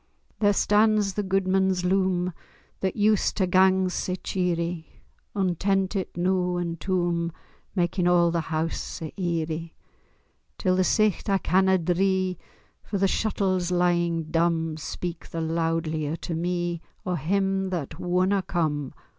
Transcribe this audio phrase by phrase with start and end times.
[0.39, 2.33] There stands the gudeman's loom
[2.79, 5.03] That used tae gang sae cheerie,
[5.35, 7.31] Untentit noo, and toom,
[7.75, 9.75] Makin' a' the hoose sae eerie,
[10.57, 12.39] Till the sicht I canna dree;
[12.81, 18.95] For the shuttles lyin' dumb Speak the loudlier to me O' him that wunna come.